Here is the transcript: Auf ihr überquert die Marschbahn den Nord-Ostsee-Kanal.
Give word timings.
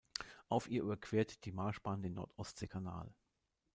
Auf 0.49 0.67
ihr 0.67 0.81
überquert 0.81 1.45
die 1.45 1.51
Marschbahn 1.51 2.01
den 2.01 2.15
Nord-Ostsee-Kanal. 2.15 3.13